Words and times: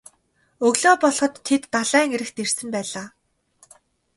Өглөө 0.65 0.95
болоход 1.03 1.33
тэд 1.47 1.63
далайн 1.73 2.09
эрэгт 2.15 2.37
ирсэн 2.43 2.67
байлаа. 2.75 3.07